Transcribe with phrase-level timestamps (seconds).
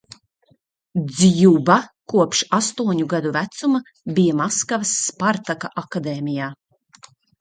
[1.09, 1.75] "Dzjuba
[2.13, 3.83] kopš astoņu gadu vecuma
[4.17, 6.49] bija Maskavas "Spartaka" akadēmijā."